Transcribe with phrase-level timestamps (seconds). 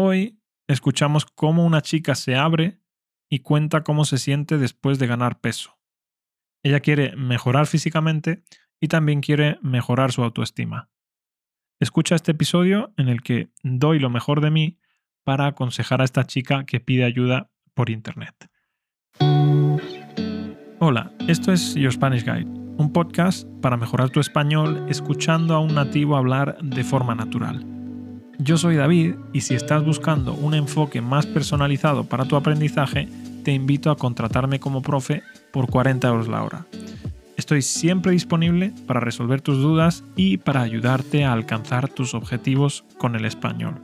[0.00, 0.38] Hoy
[0.68, 2.78] escuchamos cómo una chica se abre
[3.28, 5.76] y cuenta cómo se siente después de ganar peso.
[6.62, 8.44] Ella quiere mejorar físicamente
[8.80, 10.88] y también quiere mejorar su autoestima.
[11.80, 14.78] Escucha este episodio en el que doy lo mejor de mí
[15.24, 18.36] para aconsejar a esta chica que pide ayuda por internet.
[20.78, 25.74] Hola, esto es Your Spanish Guide, un podcast para mejorar tu español escuchando a un
[25.74, 27.77] nativo hablar de forma natural.
[28.40, 33.08] Yo soy David y si estás buscando un enfoque más personalizado para tu aprendizaje,
[33.42, 36.66] te invito a contratarme como profe por 40 euros la hora.
[37.36, 43.16] Estoy siempre disponible para resolver tus dudas y para ayudarte a alcanzar tus objetivos con
[43.16, 43.82] el español.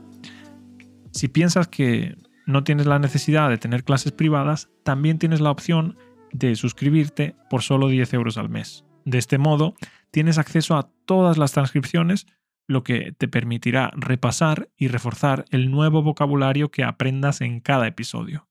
[1.10, 2.16] Si piensas que
[2.46, 5.96] no tienes la necesidad de tener clases privadas, también tienes la opción
[6.32, 8.84] de suscribirte por solo 10 euros al mes.
[9.04, 9.74] De este modo,
[10.12, 12.26] tienes acceso a todas las transcripciones
[12.66, 18.48] lo que te permitirá repasar y reforzar el nuevo vocabulario que aprendas en cada episodio.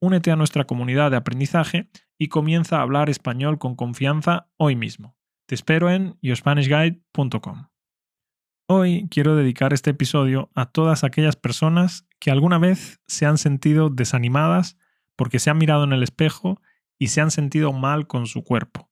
[0.00, 5.16] Únete a nuestra comunidad de aprendizaje y comienza a hablar español con confianza hoy mismo.
[5.46, 7.68] Te espero en yourspanishguide.com.
[8.68, 13.90] Hoy quiero dedicar este episodio a todas aquellas personas que alguna vez se han sentido
[13.90, 14.76] desanimadas
[15.14, 16.60] porque se han mirado en el espejo
[16.98, 18.90] y se han sentido mal con su cuerpo.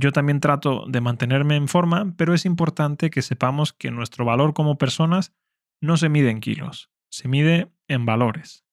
[0.00, 4.54] Yo también trato de mantenerme en forma, pero es importante que sepamos que nuestro valor
[4.54, 5.34] como personas
[5.80, 8.64] no se mide en kilos, se mide en valores,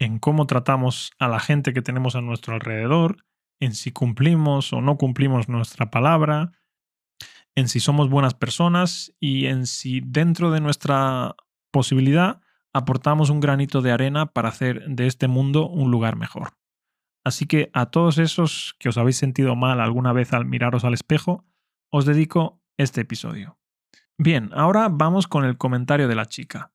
[0.00, 3.24] en cómo tratamos a la gente que tenemos a nuestro alrededor,
[3.60, 6.50] en si cumplimos o no cumplimos nuestra palabra,
[7.54, 11.36] en si somos buenas personas y en si dentro de nuestra
[11.70, 12.40] posibilidad
[12.72, 16.54] aportamos un granito de arena para hacer de este mundo un lugar mejor.
[17.24, 20.94] Así que a todos esos que os habéis sentido mal alguna vez al miraros al
[20.94, 21.46] espejo,
[21.90, 23.58] os dedico este episodio.
[24.18, 26.72] Bien, ahora vamos con el comentario de la chica.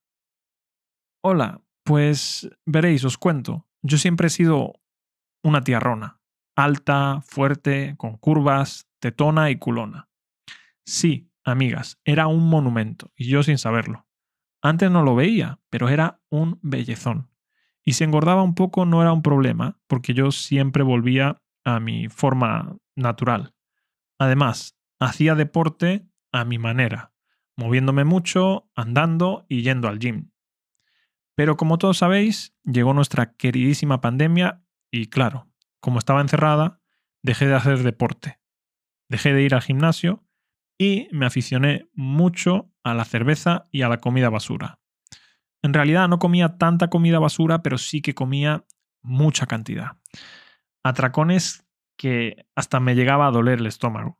[1.23, 3.67] Hola, pues veréis, os cuento.
[3.81, 4.73] Yo siempre he sido
[5.43, 6.21] una tiarrona,
[6.55, 10.09] alta, fuerte, con curvas, tetona y culona.
[10.85, 14.07] Sí, amigas, era un monumento, y yo sin saberlo.
[14.61, 17.29] Antes no lo veía, pero era un bellezón.
[17.87, 22.09] Y si engordaba un poco no era un problema, porque yo siempre volvía a mi
[22.09, 23.53] forma natural.
[24.19, 27.13] Además, hacía deporte a mi manera,
[27.55, 30.31] moviéndome mucho, andando y yendo al gym.
[31.33, 35.47] Pero como todos sabéis, llegó nuestra queridísima pandemia y claro,
[35.79, 36.81] como estaba encerrada,
[37.23, 38.41] dejé de hacer deporte.
[39.07, 40.25] Dejé de ir al gimnasio
[40.77, 44.81] y me aficioné mucho a la cerveza y a la comida basura.
[45.67, 48.65] En realidad no comía tanta comida basura, pero sí que comía
[49.01, 49.97] mucha cantidad.
[50.81, 51.67] Atracones
[51.97, 54.17] que hasta me llegaba a doler el estómago.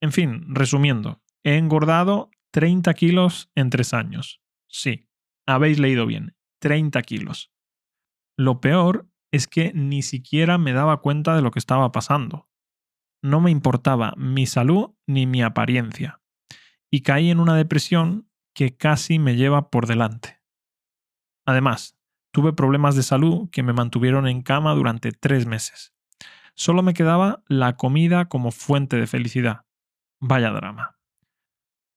[0.00, 4.42] En fin, resumiendo, he engordado 30 kilos en tres años.
[4.68, 5.08] Sí,
[5.44, 7.50] habéis leído bien, 30 kilos.
[8.38, 12.48] Lo peor es que ni siquiera me daba cuenta de lo que estaba pasando.
[13.24, 16.22] No me importaba mi salud ni mi apariencia.
[16.92, 20.39] Y caí en una depresión que casi me lleva por delante.
[21.46, 21.96] Además,
[22.32, 25.94] tuve problemas de salud que me mantuvieron en cama durante tres meses.
[26.54, 29.64] Solo me quedaba la comida como fuente de felicidad.
[30.20, 30.98] Vaya drama.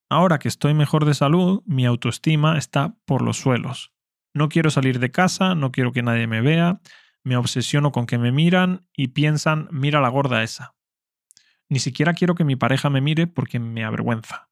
[0.10, 3.94] Ahora que estoy mejor de salud, mi autoestima está por los suelos.
[4.34, 6.80] No quiero salir de casa, no quiero que nadie me vea,
[7.24, 10.76] me obsesiono con que me miran y piensan, mira la gorda esa.
[11.70, 14.50] Ni siquiera quiero que mi pareja me mire porque me avergüenza.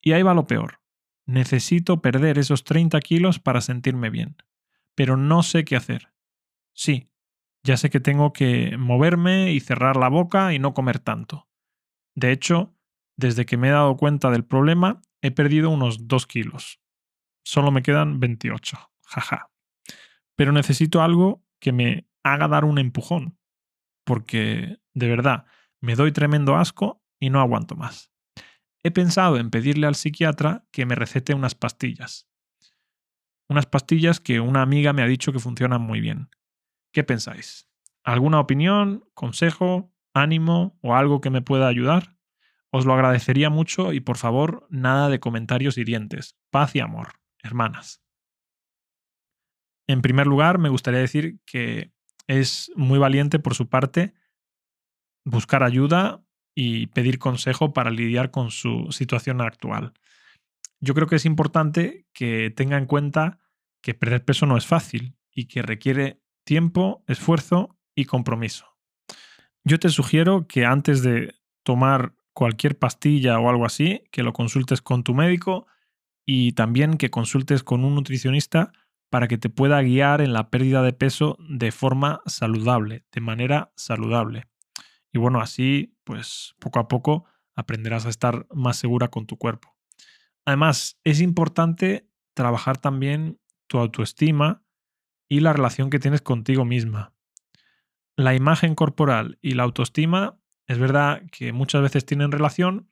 [0.00, 0.80] Y ahí va lo peor.
[1.28, 4.36] Necesito perder esos 30 kilos para sentirme bien,
[4.94, 6.14] pero no sé qué hacer.
[6.74, 7.10] Sí,
[7.62, 11.46] ya sé que tengo que moverme y cerrar la boca y no comer tanto.
[12.14, 12.74] De hecho,
[13.18, 16.80] desde que me he dado cuenta del problema, he perdido unos 2 kilos.
[17.44, 18.78] Solo me quedan 28.
[19.04, 19.50] Jaja.
[20.34, 23.38] Pero necesito algo que me haga dar un empujón.
[24.06, 25.44] Porque, de verdad,
[25.82, 28.10] me doy tremendo asco y no aguanto más
[28.82, 32.28] he pensado en pedirle al psiquiatra que me recete unas pastillas.
[33.48, 36.28] Unas pastillas que una amiga me ha dicho que funcionan muy bien.
[36.92, 37.68] ¿Qué pensáis?
[38.04, 42.16] ¿Alguna opinión, consejo, ánimo o algo que me pueda ayudar?
[42.70, 46.36] Os lo agradecería mucho y por favor, nada de comentarios hirientes.
[46.50, 48.02] Paz y amor, hermanas.
[49.86, 51.92] En primer lugar, me gustaría decir que
[52.26, 54.12] es muy valiente por su parte
[55.24, 56.22] buscar ayuda
[56.60, 59.92] y pedir consejo para lidiar con su situación actual.
[60.80, 63.38] Yo creo que es importante que tenga en cuenta
[63.80, 68.66] que perder peso no es fácil y que requiere tiempo, esfuerzo y compromiso.
[69.62, 74.82] Yo te sugiero que antes de tomar cualquier pastilla o algo así, que lo consultes
[74.82, 75.68] con tu médico
[76.26, 78.72] y también que consultes con un nutricionista
[79.10, 83.70] para que te pueda guiar en la pérdida de peso de forma saludable, de manera
[83.76, 84.48] saludable.
[85.18, 87.24] Y bueno, así, pues poco a poco
[87.56, 89.76] aprenderás a estar más segura con tu cuerpo.
[90.44, 94.62] Además, es importante trabajar también tu autoestima
[95.28, 97.14] y la relación que tienes contigo misma.
[98.14, 100.38] La imagen corporal y la autoestima
[100.68, 102.88] es verdad que muchas veces tienen relación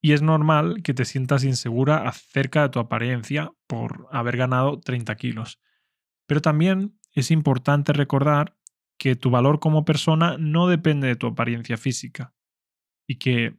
[0.00, 5.16] y es normal que te sientas insegura acerca de tu apariencia por haber ganado 30
[5.16, 5.58] kilos.
[6.26, 8.56] Pero también es importante recordar
[8.98, 12.34] que tu valor como persona no depende de tu apariencia física
[13.06, 13.56] y que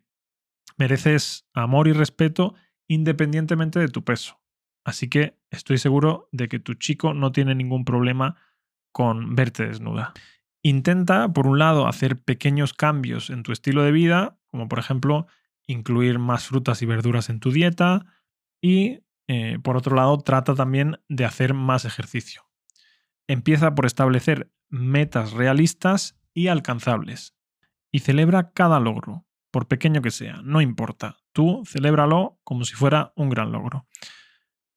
[0.78, 2.56] mereces amor y respeto
[2.88, 4.39] independientemente de tu peso.
[4.86, 8.38] Así que estoy seguro de que tu chico no tiene ningún problema
[8.92, 10.13] con verte desnuda.
[10.63, 15.28] Intenta, por un lado, hacer pequeños cambios en tu estilo de vida, como por ejemplo
[15.68, 18.06] incluir más frutas y verduras en tu dieta
[18.62, 22.50] y, eh, por otro lado, trata también de hacer más ejercicio.
[23.28, 27.34] Empieza por establecer metas realistas y alcanzables
[27.92, 31.18] y celebra cada logro, por pequeño que sea, no importa.
[31.34, 33.88] Tú celébralo como si fuera un gran logro.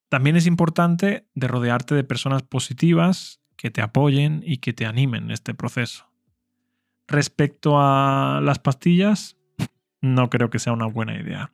[0.09, 5.25] También es importante de rodearte de personas positivas que te apoyen y que te animen
[5.25, 6.09] en este proceso.
[7.07, 9.37] Respecto a las pastillas,
[10.01, 11.51] no creo que sea una buena idea.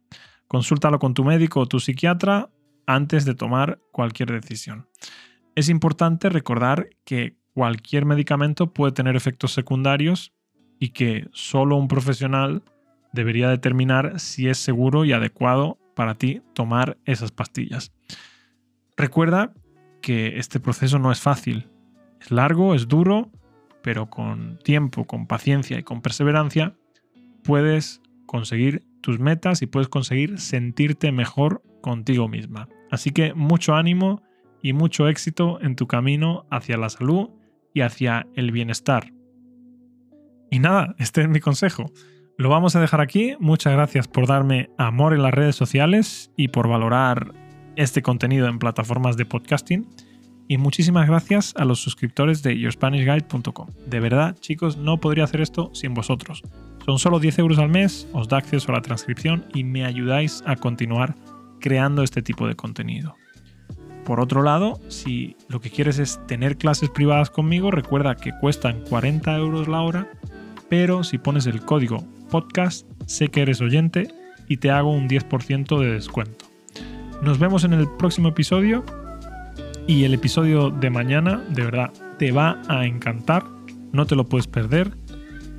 [0.47, 2.49] Consúltalo con tu médico o tu psiquiatra
[2.85, 4.87] antes de tomar cualquier decisión.
[5.55, 10.31] Es importante recordar que cualquier medicamento puede tener efectos secundarios
[10.77, 12.61] y que solo un profesional
[13.13, 17.91] debería determinar si es seguro y adecuado para ti tomar esas pastillas.
[18.95, 19.55] Recuerda
[20.03, 21.67] que este proceso no es fácil.
[22.21, 23.31] Es largo, es duro,
[23.81, 26.75] pero con tiempo, con paciencia y con perseverancia
[27.43, 32.69] puedes conseguir tus metas y puedes conseguir sentirte mejor contigo misma.
[32.91, 34.21] Así que mucho ánimo
[34.61, 37.31] y mucho éxito en tu camino hacia la salud
[37.77, 39.13] y hacia el bienestar.
[40.49, 41.91] Y nada, este es mi consejo.
[42.39, 43.35] Lo vamos a dejar aquí.
[43.39, 47.35] Muchas gracias por darme amor en las redes sociales y por valorar
[47.75, 49.87] este contenido en plataformas de podcasting.
[50.47, 53.67] Y muchísimas gracias a los suscriptores de yourspanishguide.com.
[53.85, 56.41] De verdad, chicos, no podría hacer esto sin vosotros.
[56.83, 60.41] Son solo 10 euros al mes, os da acceso a la transcripción y me ayudáis
[60.47, 61.15] a continuar
[61.59, 63.13] creando este tipo de contenido.
[64.07, 68.79] Por otro lado, si lo que quieres es tener clases privadas conmigo, recuerda que cuestan
[68.89, 70.07] 40 euros la hora,
[70.69, 74.07] pero si pones el código podcast, sé que eres oyente
[74.47, 76.45] y te hago un 10% de descuento.
[77.21, 78.85] Nos vemos en el próximo episodio
[79.87, 83.43] y el episodio de mañana de verdad te va a encantar,
[83.91, 84.95] no te lo puedes perder.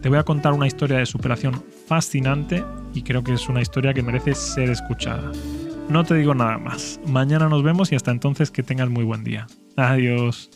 [0.00, 3.92] Te voy a contar una historia de superación fascinante y creo que es una historia
[3.92, 5.32] que merece ser escuchada.
[5.88, 7.00] No te digo nada más.
[7.06, 9.46] Mañana nos vemos y hasta entonces que tengas muy buen día.
[9.76, 10.50] Adiós.